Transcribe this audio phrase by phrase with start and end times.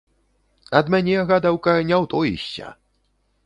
[0.79, 2.77] Ад мяне, гадаўка, не ўтоішся!